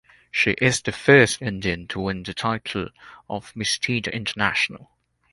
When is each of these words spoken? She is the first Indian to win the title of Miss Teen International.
She 0.31 0.53
is 0.53 0.81
the 0.81 0.91
first 0.91 1.43
Indian 1.43 1.87
to 1.89 1.99
win 1.99 2.23
the 2.23 2.33
title 2.33 2.89
of 3.29 3.55
Miss 3.55 3.77
Teen 3.77 4.05
International. 4.05 4.89